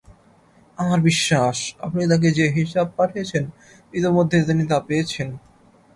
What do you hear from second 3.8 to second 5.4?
ইতোমধ্যে তিনি তা পেয়েছেন।